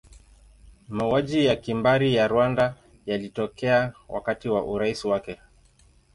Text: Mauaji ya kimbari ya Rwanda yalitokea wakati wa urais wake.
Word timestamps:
Mauaji 0.89 1.45
ya 1.45 1.55
kimbari 1.55 2.15
ya 2.15 2.27
Rwanda 2.27 2.75
yalitokea 3.05 3.93
wakati 4.09 4.49
wa 4.49 4.63
urais 4.65 5.05
wake. 5.05 5.39